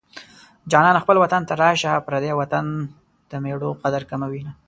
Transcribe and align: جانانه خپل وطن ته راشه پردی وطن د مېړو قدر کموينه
جانانه 0.71 0.99
خپل 1.03 1.17
وطن 1.23 1.41
ته 1.49 1.53
راشه 1.61 1.91
پردی 2.07 2.31
وطن 2.39 2.65
د 3.29 3.31
مېړو 3.43 3.69
قدر 3.83 4.01
کموينه 4.09 4.51